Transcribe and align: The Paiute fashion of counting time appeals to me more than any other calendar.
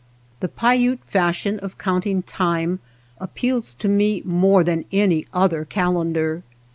The 0.39 0.47
Paiute 0.47 1.03
fashion 1.05 1.59
of 1.59 1.77
counting 1.77 2.23
time 2.23 2.79
appeals 3.19 3.71
to 3.75 3.87
me 3.87 4.23
more 4.25 4.63
than 4.63 4.85
any 4.91 5.27
other 5.31 5.63
calendar. 5.63 6.41